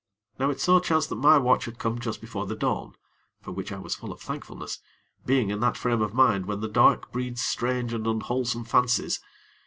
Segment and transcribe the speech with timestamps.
[0.39, 2.95] Now it so chanced that my watch had come just before the dawn;
[3.43, 4.79] for which I was full of thankfulness,
[5.27, 9.19] being in that frame of mind when the dark breeds strange and unwholesome fancies.